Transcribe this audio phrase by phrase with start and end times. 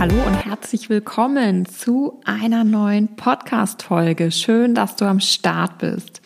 [0.00, 4.30] Hallo und herzlich willkommen zu einer neuen Podcast-Folge.
[4.30, 6.22] Schön, dass du am Start bist.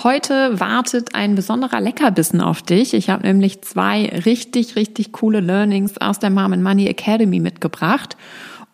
[0.00, 2.94] Heute wartet ein besonderer Leckerbissen auf dich.
[2.94, 8.16] Ich habe nämlich zwei richtig, richtig coole Learnings aus der Mom and Money Academy mitgebracht.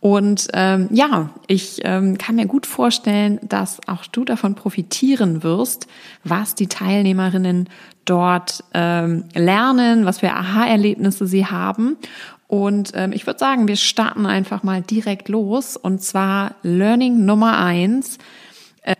[0.00, 5.86] Und ähm, ja, ich ähm, kann mir gut vorstellen, dass auch du davon profitieren wirst,
[6.24, 7.70] was die Teilnehmerinnen
[8.04, 11.96] dort ähm, lernen, was für Aha-Erlebnisse sie haben.
[12.52, 15.78] Und ähm, ich würde sagen, wir starten einfach mal direkt los.
[15.78, 18.18] Und zwar Learning Nummer eins.
[18.82, 18.94] Äh,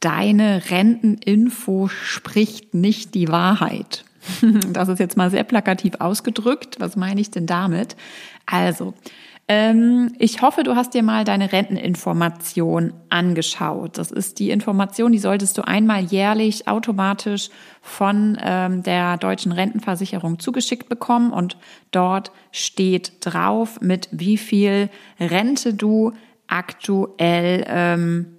[0.00, 4.04] deine Renteninfo spricht nicht die Wahrheit.
[4.74, 6.76] Das ist jetzt mal sehr plakativ ausgedrückt.
[6.80, 7.96] Was meine ich denn damit?
[8.44, 8.92] Also,
[9.52, 13.98] ähm, ich hoffe, du hast dir mal deine Renteninformation angeschaut.
[13.98, 17.48] Das ist die Information, die solltest du einmal jährlich automatisch
[17.82, 21.56] von ähm, der deutschen Rentenversicherung zugeschickt bekommen und
[21.90, 26.12] dort steht drauf, mit wie viel Rente du
[26.46, 28.36] aktuell ähm,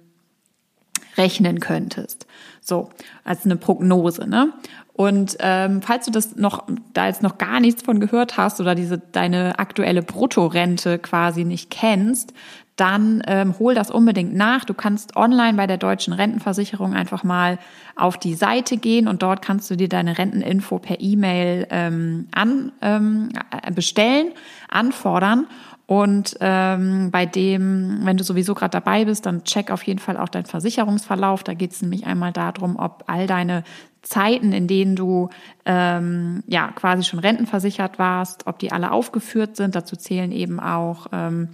[1.18, 2.26] rechnen könntest.
[2.62, 2.88] So,
[3.22, 4.54] als eine Prognose, ne?
[4.94, 8.74] Und ähm, falls du das noch, da jetzt noch gar nichts von gehört hast oder
[8.74, 12.34] diese deine aktuelle Bruttorente quasi nicht kennst,
[12.76, 14.64] dann ähm, hol das unbedingt nach.
[14.64, 17.58] Du kannst online bei der deutschen Rentenversicherung einfach mal
[17.96, 22.72] auf die Seite gehen und dort kannst du dir deine Renteninfo per E-Mail ähm, an,
[22.80, 23.28] ähm,
[23.74, 24.32] bestellen,
[24.68, 25.46] anfordern.
[25.86, 30.16] Und ähm, bei dem, wenn du sowieso gerade dabei bist, dann check auf jeden Fall
[30.16, 31.42] auch deinen Versicherungsverlauf.
[31.42, 33.62] Da geht es nämlich einmal darum, ob all deine
[34.00, 35.28] Zeiten, in denen du
[35.66, 39.74] ähm, ja quasi schon rentenversichert warst, ob die alle aufgeführt sind.
[39.74, 41.50] Dazu zählen eben auch ähm,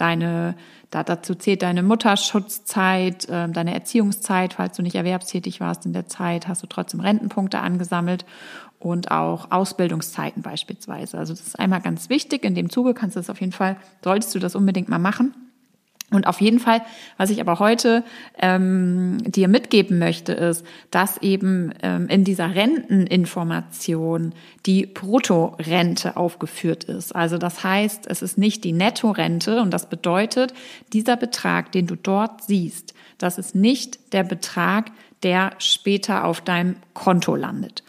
[0.00, 0.54] deine,
[0.90, 6.06] da, dazu zählt deine Mutterschutzzeit, äh, deine Erziehungszeit, falls du nicht erwerbstätig warst in der
[6.06, 8.24] Zeit, hast du trotzdem Rentenpunkte angesammelt
[8.78, 11.18] und auch Ausbildungszeiten beispielsweise.
[11.18, 12.44] Also das ist einmal ganz wichtig.
[12.44, 15.34] In dem Zuge kannst du das auf jeden Fall, solltest du das unbedingt mal machen.
[16.10, 16.82] Und auf jeden Fall,
[17.16, 18.02] was ich aber heute
[18.38, 24.34] ähm, dir mitgeben möchte, ist, dass eben ähm, in dieser Renteninformation
[24.66, 27.14] die Bruttorente aufgeführt ist.
[27.14, 30.52] Also das heißt, es ist nicht die Nettorente und das bedeutet,
[30.92, 34.90] dieser Betrag, den du dort siehst, das ist nicht der Betrag,
[35.22, 37.84] der später auf deinem Konto landet.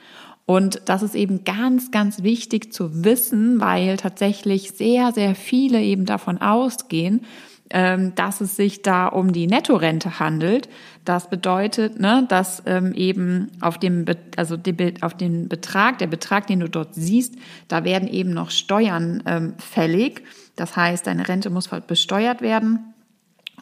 [0.45, 6.05] Und das ist eben ganz, ganz wichtig zu wissen, weil tatsächlich sehr, sehr viele eben
[6.05, 7.21] davon ausgehen,
[8.15, 10.69] dass es sich da um die Nettorente handelt.
[11.05, 14.05] Das bedeutet, ne, dass ähm, eben auf dem,
[14.35, 17.35] also die, auf den Betrag, der Betrag, den du dort siehst,
[17.67, 20.23] da werden eben noch Steuern ähm, fällig.
[20.55, 22.93] Das heißt, deine Rente muss besteuert werden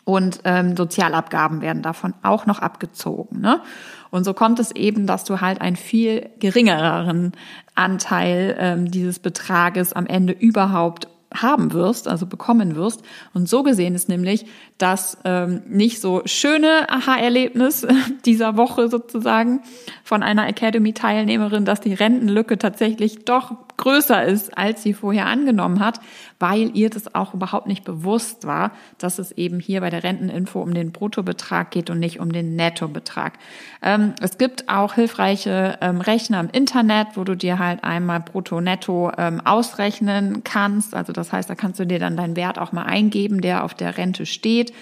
[0.09, 3.41] und ähm, Sozialabgaben werden davon auch noch abgezogen.
[3.41, 3.61] Ne?
[4.09, 7.33] Und so kommt es eben, dass du halt einen viel geringeren
[7.75, 13.03] Anteil ähm, dieses Betrages am Ende überhaupt haben wirst, also bekommen wirst.
[13.33, 14.45] Und so gesehen ist nämlich
[14.77, 17.85] das ähm, nicht so schöne Aha-Erlebnis
[18.25, 19.61] dieser Woche sozusagen
[20.03, 25.99] von einer Academy-Teilnehmerin, dass die Rentenlücke tatsächlich doch größer ist, als sie vorher angenommen hat,
[26.37, 30.61] weil ihr das auch überhaupt nicht bewusst war, dass es eben hier bei der Renteninfo
[30.61, 33.33] um den Bruttobetrag geht und nicht um den Nettobetrag.
[33.81, 39.13] Ähm, es gibt auch hilfreiche ähm, Rechner im Internet, wo du dir halt einmal Brutto-Netto
[39.17, 40.93] ähm, ausrechnen kannst.
[40.93, 43.73] Also das heißt, da kannst du dir dann deinen Wert auch mal eingeben, der auf
[43.73, 44.73] der Rente steht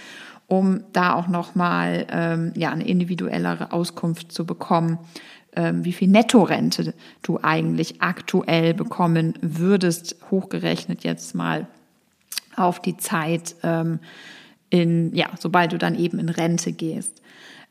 [0.47, 4.97] um da auch nochmal ähm, ja, eine individuellere Auskunft zu bekommen,
[5.57, 11.67] wie viel Nettorente du eigentlich aktuell bekommen würdest, hochgerechnet jetzt mal
[12.55, 13.99] auf die Zeit, ähm,
[14.69, 17.21] in, ja, sobald du dann eben in Rente gehst.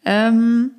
[0.05, 0.71] Ähm,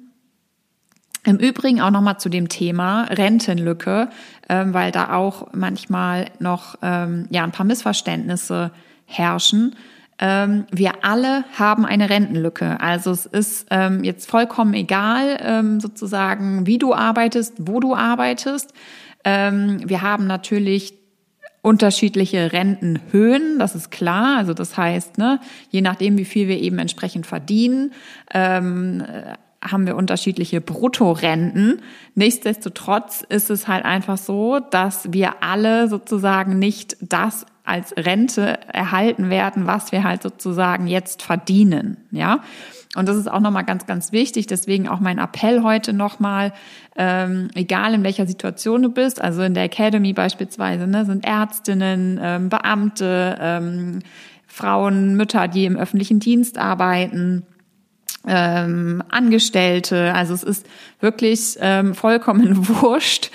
[1.27, 4.09] im Übrigen auch nochmal zu dem Thema Rentenlücke,
[4.47, 8.71] ähm, weil da auch manchmal noch ähm, ja, ein paar Missverständnisse
[9.05, 9.75] herrschen.
[10.19, 12.79] Ähm, wir alle haben eine Rentenlücke.
[12.81, 18.73] Also es ist ähm, jetzt vollkommen egal, ähm, sozusagen, wie du arbeitest, wo du arbeitest.
[19.23, 20.93] Ähm, wir haben natürlich
[21.61, 24.37] unterschiedliche Rentenhöhen, das ist klar.
[24.37, 27.91] Also das heißt, ne, je nachdem, wie viel wir eben entsprechend verdienen,
[28.33, 29.03] ähm,
[29.61, 31.81] haben wir unterschiedliche Bruttorenten.
[32.15, 39.29] Nichtsdestotrotz ist es halt einfach so, dass wir alle sozusagen nicht das als Rente erhalten
[39.29, 42.41] werden, was wir halt sozusagen jetzt verdienen, ja.
[42.95, 44.47] Und das ist auch nochmal ganz, ganz wichtig.
[44.47, 46.51] Deswegen auch mein Appell heute nochmal,
[46.95, 52.19] ähm, egal in welcher Situation du bist, also in der Academy beispielsweise, ne, sind Ärztinnen,
[52.19, 53.99] ähm, Beamte, ähm,
[54.47, 57.43] Frauen, Mütter, die im öffentlichen Dienst arbeiten,
[58.25, 60.13] ähm, Angestellte.
[60.13, 60.65] Also es ist
[60.99, 63.31] wirklich ähm, vollkommen wurscht,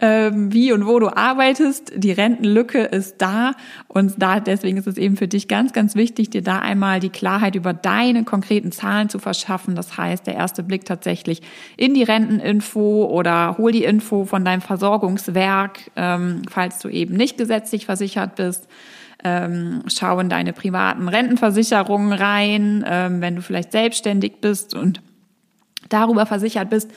[0.00, 1.92] wie und wo du arbeitest.
[1.96, 3.52] Die Rentenlücke ist da
[3.86, 7.10] und da deswegen ist es eben für dich ganz, ganz wichtig, dir da einmal die
[7.10, 9.76] Klarheit über deine konkreten Zahlen zu verschaffen.
[9.76, 11.42] Das heißt, der erste Blick tatsächlich
[11.76, 17.38] in die Renteninfo oder hol die Info von deinem Versorgungswerk, ähm, falls du eben nicht
[17.38, 18.66] gesetzlich versichert bist.
[19.22, 25.00] Ähm, schau in deine privaten Rentenversicherungen rein, ähm, wenn du vielleicht selbstständig bist und
[25.88, 26.90] darüber versichert bist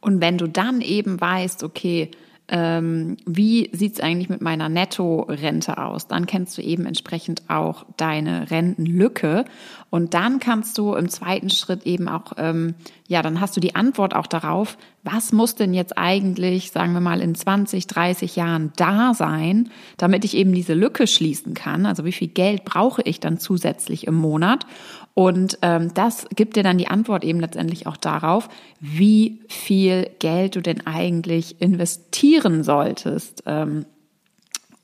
[0.00, 2.10] und wenn du dann eben weißt, okay,
[2.50, 6.08] ähm, wie sieht's eigentlich mit meiner Netto-Rente aus?
[6.08, 9.44] Dann kennst du eben entsprechend auch deine Rentenlücke
[9.90, 12.74] und dann kannst du im zweiten Schritt eben auch, ähm,
[13.06, 17.00] ja, dann hast du die Antwort auch darauf, was muss denn jetzt eigentlich, sagen wir
[17.00, 21.86] mal, in 20, 30 Jahren da sein, damit ich eben diese Lücke schließen kann?
[21.86, 24.66] Also wie viel Geld brauche ich dann zusätzlich im Monat?
[25.14, 28.48] Und ähm, das gibt dir dann die Antwort eben letztendlich auch darauf,
[28.80, 33.84] wie viel Geld du denn eigentlich investieren solltest, ähm,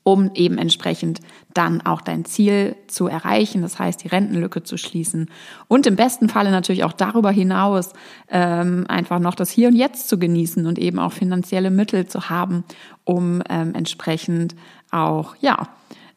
[0.07, 1.19] um eben entsprechend
[1.55, 5.31] dann auch dein Ziel zu erreichen, das heißt die Rentenlücke zu schließen.
[5.67, 7.93] Und im besten Falle natürlich auch darüber hinaus
[8.29, 12.29] ähm, einfach noch das Hier und Jetzt zu genießen und eben auch finanzielle Mittel zu
[12.29, 12.63] haben,
[13.03, 14.55] um ähm, entsprechend
[14.91, 15.69] auch ja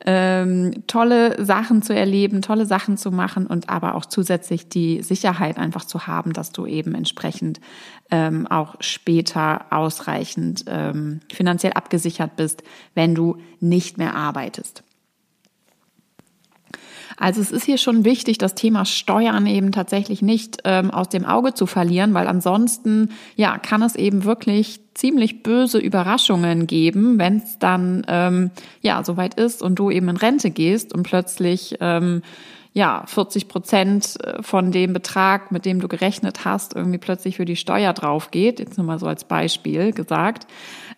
[0.06, 5.58] ähm, tolle Sachen zu erleben, tolle Sachen zu machen und aber auch zusätzlich die Sicherheit
[5.58, 7.60] einfach zu haben, dass du eben entsprechend
[8.10, 12.62] ähm, auch später ausreichend ähm, finanziell abgesichert bist,
[12.94, 14.84] wenn du nicht mehr arbeitest.
[17.18, 21.24] Also es ist hier schon wichtig, das Thema Steuern eben tatsächlich nicht ähm, aus dem
[21.24, 27.38] Auge zu verlieren, weil ansonsten ja kann es eben wirklich ziemlich böse Überraschungen geben, wenn
[27.38, 28.50] es dann ähm,
[28.82, 32.22] ja soweit ist und du eben in Rente gehst und plötzlich ähm,
[32.72, 37.44] ja 40 Prozent äh, von dem Betrag, mit dem du gerechnet hast, irgendwie plötzlich für
[37.44, 38.60] die Steuer drauf geht.
[38.60, 40.46] Jetzt nur mal so als Beispiel gesagt.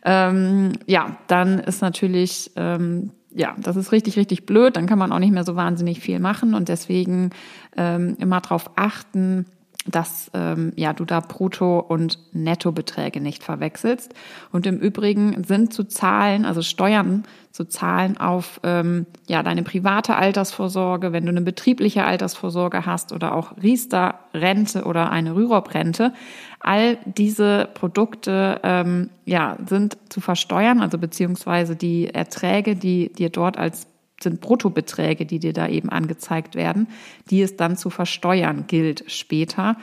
[0.05, 4.77] Ähm, ja, dann ist natürlich ähm, ja, das ist richtig, richtig blöd.
[4.77, 7.31] Dann kann man auch nicht mehr so wahnsinnig viel machen und deswegen
[7.77, 9.47] ähm, immer darauf achten,
[9.87, 14.15] dass ähm, ja du da Brutto- und Nettobeträge nicht verwechselst.
[14.53, 20.17] Und im Übrigen sind zu zahlen, also Steuern zu zahlen auf ähm, ja deine private
[20.17, 26.12] Altersvorsorge, wenn du eine betriebliche Altersvorsorge hast oder auch Riester-Rente oder eine Rürup-Rente.
[26.61, 33.56] All diese Produkte ähm, ja sind zu versteuern, also beziehungsweise die Erträge, die dir dort
[33.56, 33.87] als
[34.22, 36.88] sind Bruttobeträge, die dir da eben angezeigt werden,
[37.31, 39.76] die es dann zu versteuern gilt später.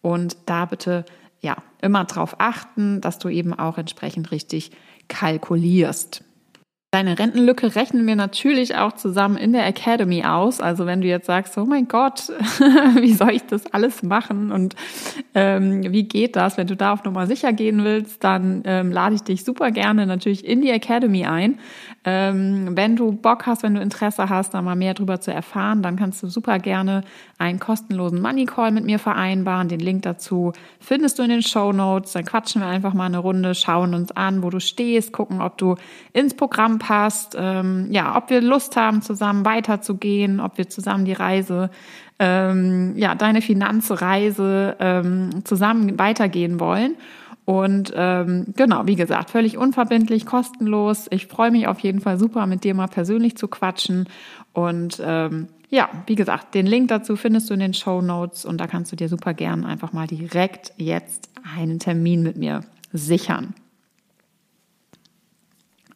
[0.00, 1.04] Und da bitte
[1.40, 4.70] ja immer darauf achten, dass du eben auch entsprechend richtig
[5.08, 6.24] kalkulierst.
[6.94, 10.60] Deine Rentenlücke rechnen wir natürlich auch zusammen in der Academy aus.
[10.60, 12.28] Also wenn du jetzt sagst, oh mein Gott,
[13.00, 14.76] wie soll ich das alles machen und
[15.34, 16.58] ähm, wie geht das?
[16.58, 20.06] Wenn du da auf Nummer sicher gehen willst, dann ähm, lade ich dich super gerne
[20.06, 21.58] natürlich in die Academy ein.
[22.04, 25.82] Ähm, wenn du Bock hast, wenn du Interesse hast, da mal mehr drüber zu erfahren,
[25.82, 27.04] dann kannst du super gerne
[27.38, 29.68] einen kostenlosen Money Call mit mir vereinbaren.
[29.68, 32.12] Den Link dazu findest du in den Show Notes.
[32.12, 35.56] Dann quatschen wir einfach mal eine Runde, schauen uns an, wo du stehst, gucken, ob
[35.56, 35.76] du
[36.12, 41.12] ins Programm passt, ähm, ja, ob wir Lust haben, zusammen weiterzugehen, ob wir zusammen die
[41.12, 41.70] Reise
[42.18, 46.96] ähm, ja, deine Finanzreise ähm, zusammen weitergehen wollen.
[47.44, 51.06] Und ähm, genau, wie gesagt, völlig unverbindlich, kostenlos.
[51.10, 54.08] Ich freue mich auf jeden Fall super, mit dir mal persönlich zu quatschen.
[54.52, 58.58] Und ähm, ja, wie gesagt, den Link dazu findest du in den Show Notes und
[58.58, 62.62] da kannst du dir super gern einfach mal direkt jetzt einen Termin mit mir
[62.92, 63.54] sichern.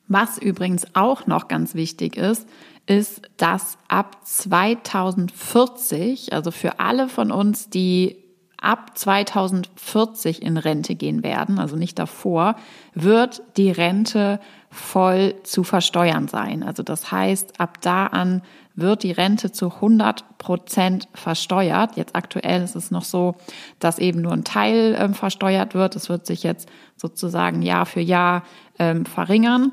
[0.08, 2.46] Was übrigens auch noch ganz wichtig ist,
[2.86, 8.22] ist, dass ab 2040, also für alle von uns, die
[8.58, 12.56] ab 2040 in Rente gehen werden, also nicht davor,
[12.94, 16.62] wird die Rente voll zu versteuern sein.
[16.62, 18.42] Also das heißt, ab da an
[18.74, 21.96] wird die Rente zu 100 Prozent versteuert.
[21.96, 23.36] Jetzt aktuell ist es noch so,
[23.78, 25.96] dass eben nur ein Teil ähm, versteuert wird.
[25.96, 28.42] Es wird sich jetzt sozusagen Jahr für Jahr
[28.78, 29.72] ähm, verringern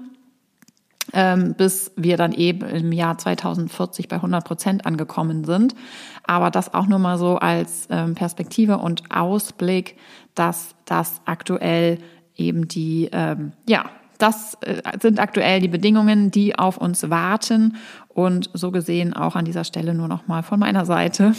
[1.12, 5.76] bis wir dann eben im Jahr 2040 bei 100 Prozent angekommen sind.
[6.24, 9.98] Aber das auch nur mal so als ähm, Perspektive und Ausblick,
[10.34, 12.00] dass das aktuell
[12.36, 17.76] eben die, ähm, ja, das äh, sind aktuell die Bedingungen, die auf uns warten.
[18.10, 21.34] Und so gesehen auch an dieser Stelle nur noch mal von meiner Seite.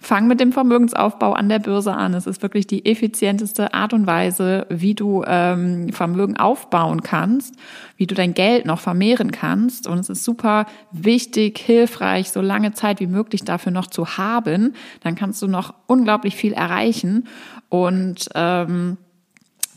[0.00, 2.14] Fang mit dem Vermögensaufbau an der Börse an.
[2.14, 7.54] Es ist wirklich die effizienteste Art und Weise, wie du ähm, Vermögen aufbauen kannst,
[7.98, 9.86] wie du dein Geld noch vermehren kannst.
[9.86, 14.74] Und es ist super wichtig, hilfreich, so lange Zeit wie möglich dafür noch zu haben.
[15.02, 17.28] Dann kannst du noch unglaublich viel erreichen.
[17.68, 18.96] Und ähm,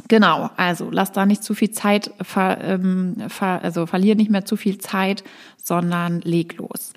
[0.07, 4.45] Genau, also lass da nicht zu viel Zeit, ver, ähm, ver, also verlier nicht mehr
[4.45, 5.23] zu viel Zeit,
[5.57, 6.93] sondern leg los.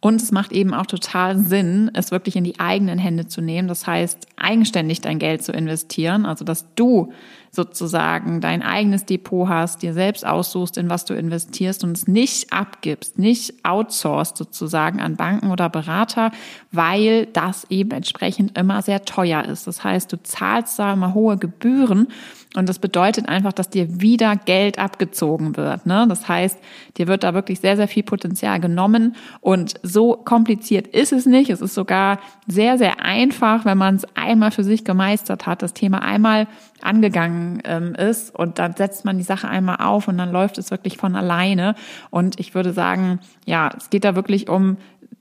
[0.00, 3.68] Und es macht eben auch total Sinn, es wirklich in die eigenen Hände zu nehmen.
[3.68, 6.26] Das heißt, eigenständig dein Geld zu investieren.
[6.26, 7.12] Also, dass du
[7.54, 12.52] sozusagen dein eigenes Depot hast, dir selbst aussuchst, in was du investierst und es nicht
[12.52, 16.30] abgibst, nicht outsourced sozusagen an Banken oder Berater,
[16.72, 19.66] weil das eben entsprechend immer sehr teuer ist.
[19.66, 22.08] Das heißt, du zahlst da immer hohe Gebühren
[22.56, 25.86] und das bedeutet einfach, dass dir wieder Geld abgezogen wird.
[25.86, 26.06] Ne?
[26.08, 26.58] Das heißt,
[26.96, 29.16] dir wird da wirklich sehr, sehr viel Potenzial genommen.
[29.40, 31.50] Und so kompliziert ist es nicht.
[31.50, 35.74] Es ist sogar sehr, sehr einfach, wenn man es einmal für sich gemeistert hat, das
[35.74, 36.46] Thema einmal
[36.80, 40.70] angegangen ähm, ist und dann setzt man die Sache einmal auf und dann läuft es
[40.70, 41.74] wirklich von alleine.
[42.10, 44.76] Und ich würde sagen, ja, es geht da wirklich um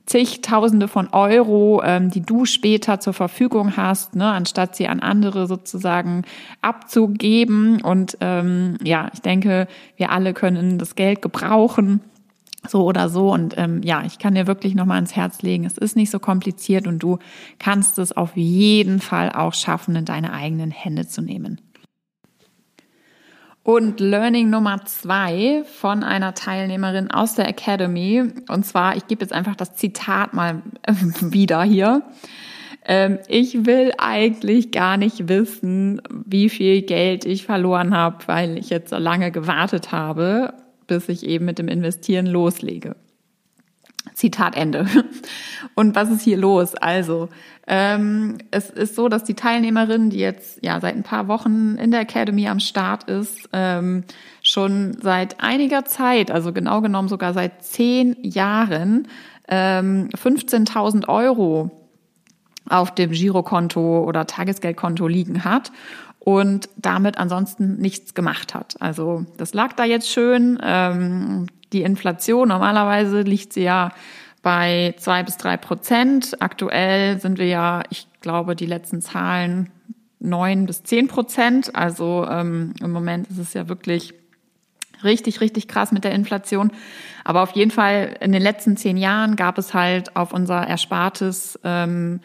[0.06, 5.48] zigtausende von Euro, ähm, die du später zur Verfügung hast, ne, anstatt sie an andere
[5.48, 6.24] sozusagen
[6.62, 7.82] abzugeben.
[7.82, 12.02] Und ähm, ja, ich denke, wir alle können das Geld gebrauchen
[12.68, 13.32] so oder so.
[13.32, 16.20] Und ähm, ja, ich kann dir wirklich nochmal ans Herz legen, es ist nicht so
[16.20, 17.20] kompliziert und du
[17.60, 21.62] kannst es auf jeden Fall auch schaffen, in deine eigenen Hände zu nehmen.
[23.64, 28.24] Und Learning Nummer zwei von einer Teilnehmerin aus der Academy.
[28.50, 30.62] Und zwar, ich gebe jetzt einfach das Zitat mal
[31.22, 32.04] wieder hier.
[32.86, 38.70] Ähm, ich will eigentlich gar nicht wissen, wie viel Geld ich verloren habe, weil ich
[38.70, 40.54] jetzt so lange gewartet habe
[40.88, 42.96] bis ich eben mit dem Investieren loslege.
[44.14, 44.86] Zitat Ende.
[45.76, 46.76] Und was ist hier los?
[46.76, 47.30] Also,
[47.68, 51.92] ähm, es ist so, dass die Teilnehmerin, die jetzt ja seit ein paar Wochen in
[51.92, 54.04] der Academy am Start ist, ähm,
[54.42, 59.08] schon seit einiger Zeit, also genau genommen sogar seit zehn Jahren,
[59.48, 61.72] ähm, 15.000 Euro
[62.70, 65.72] auf dem Girokonto oder Tagesgeldkonto liegen hat
[66.24, 68.76] und damit ansonsten nichts gemacht hat.
[68.80, 70.58] Also das lag da jetzt schön.
[70.64, 73.92] Ähm, die Inflation, normalerweise liegt sie ja
[74.42, 76.42] bei zwei bis drei Prozent.
[76.42, 79.70] Aktuell sind wir ja, ich glaube, die letzten Zahlen
[80.20, 81.76] neun bis zehn Prozent.
[81.76, 84.14] Also ähm, im Moment ist es ja wirklich
[85.04, 86.72] richtig, richtig krass mit der Inflation.
[87.26, 91.60] Aber auf jeden Fall in den letzten zehn Jahren gab es halt auf unser Erspartes
[91.66, 92.22] ähm,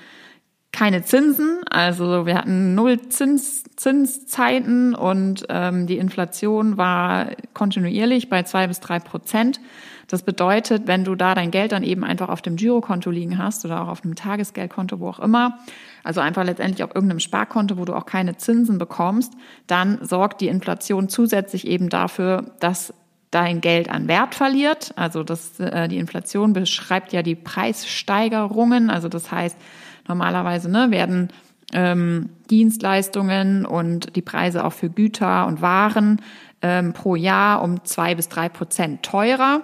[0.73, 8.43] keine Zinsen, also wir hatten null Zins, Zinszeiten und ähm, die Inflation war kontinuierlich bei
[8.43, 9.61] zwei bis drei Prozent.
[10.09, 13.65] Das bedeutet, wenn du da dein Geld dann eben einfach auf dem Girokonto liegen hast
[13.65, 15.59] oder auch auf einem Tagesgeldkonto, wo auch immer,
[16.03, 19.35] also einfach letztendlich auf irgendeinem Sparkonto, wo du auch keine Zinsen bekommst,
[19.67, 22.95] dann sorgt die Inflation zusätzlich eben dafür, dass
[23.31, 24.93] dein Geld an Wert verliert.
[24.97, 28.89] Also das, äh, die Inflation beschreibt ja die Preissteigerungen.
[28.89, 29.59] Also das heißt,
[30.09, 31.29] Normalerweise ne, werden
[31.73, 36.23] ähm, Dienstleistungen und die Preise auch für Güter und Waren
[36.63, 39.63] ähm, pro Jahr um zwei bis drei Prozent teurer.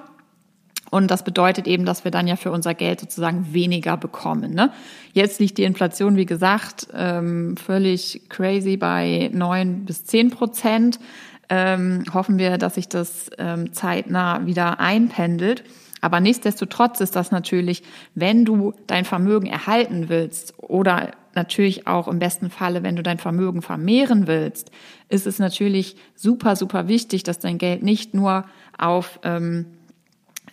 [0.90, 4.54] Und das bedeutet eben, dass wir dann ja für unser Geld sozusagen weniger bekommen.
[4.54, 4.70] Ne?
[5.12, 11.00] Jetzt liegt die Inflation, wie gesagt, ähm, völlig crazy bei neun bis zehn Prozent.
[11.48, 15.64] Ähm, hoffen wir, dass sich das ähm, zeitnah wieder einpendelt.
[16.04, 17.82] Aber nichtsdestotrotz ist das natürlich,
[18.14, 23.16] wenn du dein Vermögen erhalten willst oder natürlich auch im besten Falle, wenn du dein
[23.16, 24.70] Vermögen vermehren willst,
[25.08, 28.44] ist es natürlich super, super wichtig, dass dein Geld nicht nur
[28.76, 29.64] auf ähm,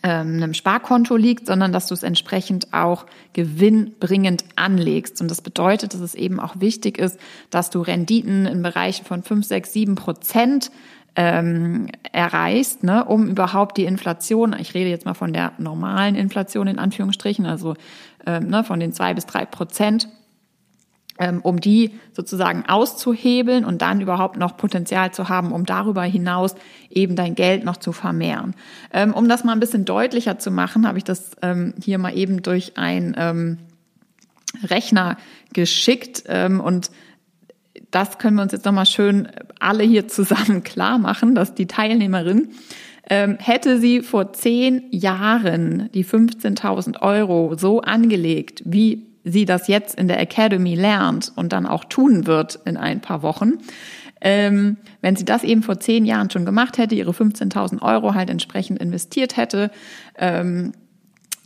[0.03, 5.20] ähm, einem Sparkonto liegt, sondern dass du es entsprechend auch gewinnbringend anlegst.
[5.20, 9.22] Und das bedeutet, dass es eben auch wichtig ist, dass du Renditen in Bereichen von
[9.22, 10.72] 5, 6, 7 Prozent
[11.15, 16.67] ähm, erreichst, ne, um überhaupt die Inflation, ich rede jetzt mal von der normalen Inflation
[16.67, 17.75] in Anführungsstrichen, also
[18.25, 20.07] ähm, ne, von den zwei bis drei Prozent,
[21.19, 26.55] ähm, um die sozusagen auszuhebeln und dann überhaupt noch Potenzial zu haben, um darüber hinaus
[26.89, 28.55] eben dein Geld noch zu vermehren.
[28.93, 32.17] Ähm, um das mal ein bisschen deutlicher zu machen, habe ich das ähm, hier mal
[32.17, 33.57] eben durch ein ähm,
[34.63, 35.17] Rechner
[35.53, 36.89] geschickt ähm, und
[37.91, 39.27] das können wir uns jetzt nochmal schön
[39.60, 42.50] alle hier zusammen klar machen, dass die Teilnehmerin
[43.10, 50.00] ähm, hätte sie vor zehn Jahren die 15.000 Euro so angelegt, wie sie das jetzt
[50.00, 53.60] in der Academy lernt und dann auch tun wird in ein paar Wochen,
[54.21, 58.29] ähm, wenn sie das eben vor zehn Jahren schon gemacht hätte, ihre 15.000 Euro halt
[58.29, 59.71] entsprechend investiert hätte,
[60.17, 60.74] ähm,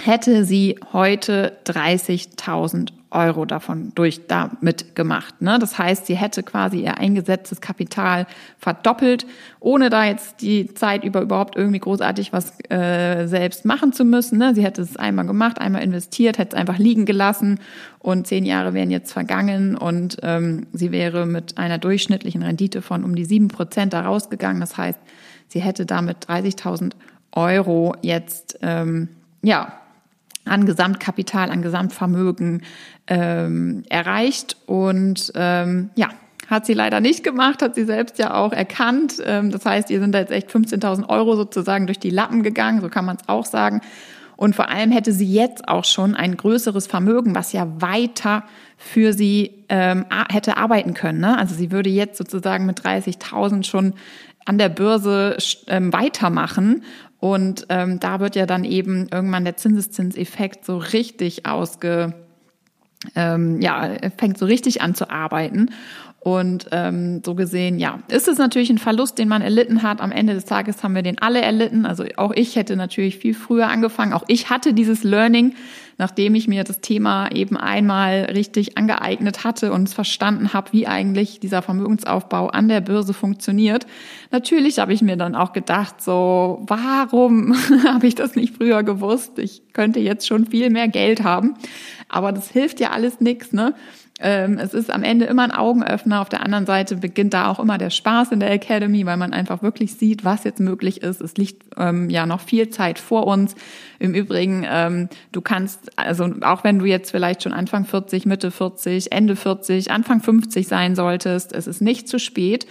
[0.03, 5.41] hätte sie heute 30.000 Euro davon durch damit gemacht.
[5.41, 5.57] Ne?
[5.57, 8.27] Das heißt, sie hätte quasi ihr eingesetztes Kapital
[8.59, 9.25] verdoppelt,
[9.59, 14.37] ohne da jetzt die Zeit über überhaupt irgendwie großartig was äh, selbst machen zu müssen.
[14.37, 14.53] Ne?
[14.53, 17.59] Sie hätte es einmal gemacht, einmal investiert, hätte es einfach liegen gelassen
[17.99, 23.03] und zehn Jahre wären jetzt vergangen und ähm, sie wäre mit einer durchschnittlichen Rendite von
[23.03, 24.59] um die sieben Prozent da rausgegangen.
[24.59, 24.99] Das heißt,
[25.47, 26.91] sie hätte damit 30.000
[27.31, 29.09] Euro jetzt ähm,
[29.41, 29.73] ja
[30.45, 32.63] an Gesamtkapital, an Gesamtvermögen
[33.07, 34.57] ähm, erreicht.
[34.65, 36.09] Und ähm, ja,
[36.47, 39.15] hat sie leider nicht gemacht, hat sie selbst ja auch erkannt.
[39.25, 42.81] Ähm, das heißt, ihr sind da jetzt echt 15.000 Euro sozusagen durch die Lappen gegangen,
[42.81, 43.81] so kann man es auch sagen.
[44.37, 48.43] Und vor allem hätte sie jetzt auch schon ein größeres Vermögen, was ja weiter
[48.77, 51.21] für sie ähm, hätte arbeiten können.
[51.21, 51.37] Ne?
[51.37, 53.93] Also sie würde jetzt sozusagen mit 30.000 schon
[54.45, 55.37] an der Börse
[55.67, 56.83] ähm, weitermachen
[57.25, 62.13] und ähm, da wird ja dann eben irgendwann der Zinseszinseffekt so richtig ausge,
[63.15, 65.71] ähm, ja, fängt so richtig an zu arbeiten.
[66.19, 70.01] Und ähm, so gesehen, ja, ist es natürlich ein Verlust, den man erlitten hat.
[70.01, 71.87] Am Ende des Tages haben wir den alle erlitten.
[71.87, 74.13] Also auch ich hätte natürlich viel früher angefangen.
[74.13, 75.55] Auch ich hatte dieses Learning,
[75.97, 81.39] nachdem ich mir das Thema eben einmal richtig angeeignet hatte und verstanden habe, wie eigentlich
[81.39, 83.87] dieser Vermögensaufbau an der Börse funktioniert.
[84.31, 89.39] Natürlich habe ich mir dann auch gedacht, so, warum habe ich das nicht früher gewusst?
[89.39, 91.55] Ich könnte jetzt schon viel mehr Geld haben.
[92.09, 93.73] Aber das hilft ja alles nichts, ne?
[94.17, 96.21] Ähm, es ist am Ende immer ein Augenöffner.
[96.21, 99.33] Auf der anderen Seite beginnt da auch immer der Spaß in der Academy, weil man
[99.33, 101.19] einfach wirklich sieht, was jetzt möglich ist.
[101.19, 103.55] Es liegt ähm, ja noch viel Zeit vor uns.
[103.99, 108.51] Im Übrigen, ähm, du kannst, also auch wenn du jetzt vielleicht schon Anfang 40, Mitte
[108.51, 112.65] 40, Ende 40, Anfang 50 sein solltest, es ist nicht zu spät.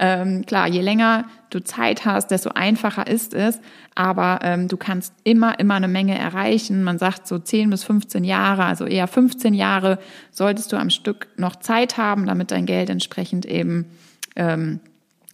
[0.00, 3.60] Ähm, klar, je länger du Zeit hast, desto einfacher ist es.
[3.94, 6.84] Aber ähm, du kannst immer, immer eine Menge erreichen.
[6.84, 9.98] Man sagt so 10 bis 15 Jahre, also eher 15 Jahre
[10.30, 13.86] solltest du am Stück noch Zeit haben, damit dein Geld entsprechend eben
[14.36, 14.80] ähm,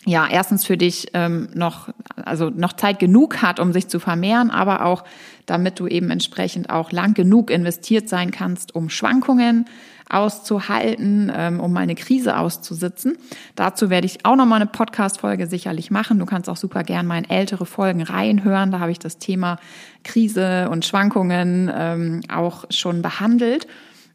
[0.07, 4.51] ja, erstens für dich ähm, noch, also noch Zeit genug hat, um sich zu vermehren,
[4.51, 5.05] aber auch
[5.47, 9.67] damit du eben entsprechend auch lang genug investiert sein kannst, um Schwankungen
[10.09, 13.17] auszuhalten, ähm, um eine Krise auszusitzen.
[13.57, 16.19] Dazu werde ich auch nochmal eine Podcast-Folge sicherlich machen.
[16.19, 18.71] Du kannst auch super gern mal in ältere Folgen reinhören.
[18.71, 19.59] Da habe ich das Thema
[20.03, 23.67] Krise und Schwankungen ähm, auch schon behandelt.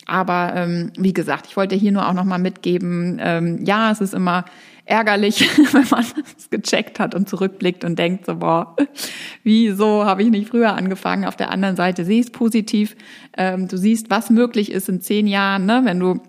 [0.05, 4.13] Aber ähm, wie gesagt, ich wollte hier nur auch nochmal mitgeben, ähm, ja, es ist
[4.13, 4.45] immer
[4.89, 5.41] ärgerlich,
[5.73, 6.03] wenn man
[6.37, 8.75] es gecheckt hat und zurückblickt und denkt so, boah,
[9.43, 11.25] wieso habe ich nicht früher angefangen?
[11.25, 12.95] Auf der anderen Seite sehe ich es positiv.
[13.37, 15.81] Ähm, du siehst, was möglich ist in zehn Jahren, ne?
[15.83, 16.19] wenn du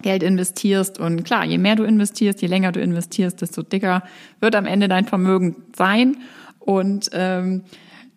[0.00, 1.00] Geld investierst.
[1.00, 4.04] Und klar, je mehr du investierst, je länger du investierst, desto dicker
[4.40, 6.18] wird am Ende dein Vermögen sein.
[6.60, 7.64] Und ähm,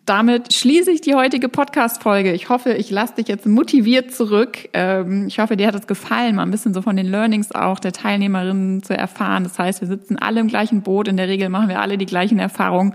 [0.04, 2.32] damit schließe ich die heutige Podcast-Folge.
[2.32, 4.68] Ich hoffe, ich lasse dich jetzt motiviert zurück.
[4.72, 7.78] Ähm, ich hoffe, dir hat es gefallen, mal ein bisschen so von den Learnings auch
[7.78, 9.44] der Teilnehmerinnen zu erfahren.
[9.44, 11.06] Das heißt, wir sitzen alle im gleichen Boot.
[11.06, 12.94] In der Regel machen wir alle die gleichen Erfahrungen.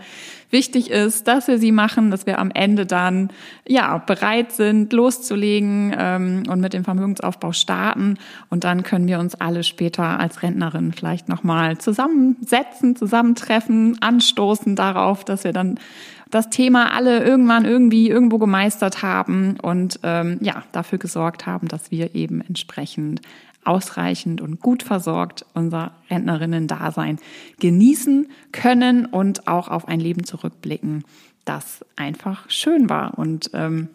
[0.49, 3.29] Wichtig ist, dass wir sie machen, dass wir am Ende dann
[3.67, 8.17] ja bereit sind, loszulegen ähm, und mit dem Vermögensaufbau starten.
[8.49, 15.25] Und dann können wir uns alle später als Rentnerin vielleicht nochmal zusammensetzen, zusammentreffen, anstoßen darauf,
[15.25, 15.79] dass wir dann
[16.29, 21.91] das Thema alle irgendwann irgendwie irgendwo gemeistert haben und ähm, ja, dafür gesorgt haben, dass
[21.91, 23.21] wir eben entsprechend
[23.63, 27.19] ausreichend und gut versorgt unser Rentnerinnen-Dasein
[27.59, 31.03] genießen können und auch auf ein Leben zurückblicken,
[31.43, 33.89] das einfach schön war und ähm,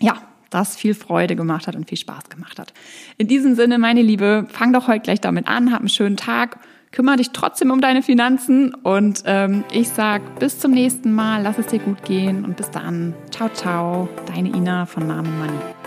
[0.00, 2.72] ja, das viel Freude gemacht hat und viel Spaß gemacht hat.
[3.18, 6.58] In diesem Sinne, meine Liebe, fang doch heute gleich damit an, hab einen schönen Tag
[6.92, 11.58] kümmere dich trotzdem um deine Finanzen und ähm, ich sag bis zum nächsten Mal, lass
[11.58, 13.14] es dir gut gehen und bis dann.
[13.30, 15.77] Ciao, ciao, deine Ina von Namen Money.